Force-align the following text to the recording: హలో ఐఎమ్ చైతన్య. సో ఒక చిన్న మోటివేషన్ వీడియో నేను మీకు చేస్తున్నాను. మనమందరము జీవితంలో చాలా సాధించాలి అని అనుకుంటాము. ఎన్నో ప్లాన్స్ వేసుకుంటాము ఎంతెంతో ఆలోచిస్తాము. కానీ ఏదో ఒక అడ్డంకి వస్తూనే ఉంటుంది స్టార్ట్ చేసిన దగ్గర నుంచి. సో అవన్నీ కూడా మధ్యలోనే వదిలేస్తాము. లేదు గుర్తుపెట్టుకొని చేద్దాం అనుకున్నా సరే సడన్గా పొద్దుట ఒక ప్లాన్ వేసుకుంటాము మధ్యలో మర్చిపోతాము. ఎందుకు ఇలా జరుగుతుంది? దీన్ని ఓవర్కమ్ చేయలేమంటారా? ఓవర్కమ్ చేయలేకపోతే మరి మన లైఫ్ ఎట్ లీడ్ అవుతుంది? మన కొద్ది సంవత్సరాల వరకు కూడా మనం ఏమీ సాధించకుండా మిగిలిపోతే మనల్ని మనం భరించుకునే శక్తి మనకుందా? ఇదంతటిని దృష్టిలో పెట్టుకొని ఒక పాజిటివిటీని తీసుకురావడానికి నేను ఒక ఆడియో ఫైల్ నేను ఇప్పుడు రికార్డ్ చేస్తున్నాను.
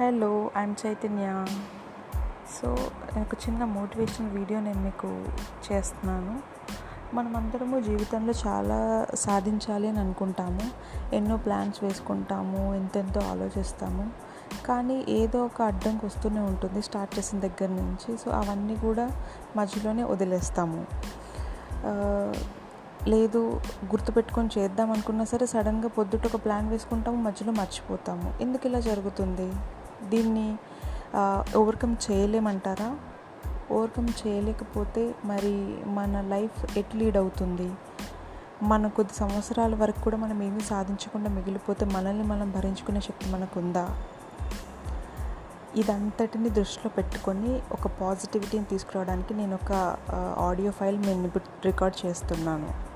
హలో 0.00 0.50
ఐఎమ్ 0.56 0.74
చైతన్య. 0.86 1.46
సో 2.56 2.68
ఒక 3.20 3.34
చిన్న 3.34 3.64
మోటివేషన్ 3.64 4.30
వీడియో 4.30 4.60
నేను 4.60 4.80
మీకు 4.82 5.24
చేస్తున్నాను. 5.72 6.40
మనమందరము 7.16 7.80
జీవితంలో 7.80 8.32
చాలా 8.46 9.06
సాధించాలి 9.14 9.88
అని 9.88 10.00
అనుకుంటాము. 10.00 10.60
ఎన్నో 11.14 11.36
ప్లాన్స్ 11.36 11.84
వేసుకుంటాము 11.84 12.74
ఎంతెంతో 12.74 13.20
ఆలోచిస్తాము. 13.20 14.10
కానీ 14.66 15.04
ఏదో 15.08 15.44
ఒక 15.44 15.62
అడ్డంకి 15.62 16.06
వస్తూనే 16.06 16.40
ఉంటుంది 16.40 16.82
స్టార్ట్ 16.82 17.18
చేసిన 17.18 17.40
దగ్గర 17.40 17.68
నుంచి. 17.68 18.16
సో 18.16 18.30
అవన్నీ 18.30 18.76
కూడా 18.76 19.10
మధ్యలోనే 19.56 20.02
వదిలేస్తాము. 20.02 20.86
లేదు 23.08 23.60
గుర్తుపెట్టుకొని 23.84 24.50
చేద్దాం 24.58 24.90
అనుకున్నా 24.90 25.24
సరే 25.24 25.46
సడన్గా 25.46 25.88
పొద్దుట 25.88 26.26
ఒక 26.26 26.44
ప్లాన్ 26.44 26.68
వేసుకుంటాము 26.68 27.16
మధ్యలో 27.16 27.52
మర్చిపోతాము. 27.52 28.34
ఎందుకు 28.40 28.66
ఇలా 28.66 28.80
జరుగుతుంది? 28.80 29.52
దీన్ని 30.08 30.58
ఓవర్కమ్ 31.56 31.96
చేయలేమంటారా? 32.10 32.98
ఓవర్కమ్ 33.72 34.08
చేయలేకపోతే 34.26 35.14
మరి 35.24 35.78
మన 35.86 36.20
లైఫ్ 36.20 36.78
ఎట్ 36.78 36.96
లీడ్ 36.96 37.16
అవుతుంది? 37.16 37.72
మన 38.62 38.86
కొద్ది 38.86 39.14
సంవత్సరాల 39.14 39.74
వరకు 39.74 40.00
కూడా 40.00 40.16
మనం 40.16 40.42
ఏమీ 40.42 40.60
సాధించకుండా 40.60 41.30
మిగిలిపోతే 41.30 41.84
మనల్ని 41.84 42.22
మనం 42.22 42.50
భరించుకునే 42.50 43.00
శక్తి 43.00 43.30
మనకుందా? 43.30 43.96
ఇదంతటిని 45.76 46.50
దృష్టిలో 46.50 46.90
పెట్టుకొని 46.90 47.62
ఒక 47.72 47.86
పాజిటివిటీని 47.86 48.64
తీసుకురావడానికి 48.64 49.34
నేను 49.34 49.54
ఒక 49.54 49.96
ఆడియో 50.38 50.70
ఫైల్ 50.70 51.02
నేను 51.02 51.26
ఇప్పుడు 51.26 51.44
రికార్డ్ 51.64 52.06
చేస్తున్నాను. 52.06 52.89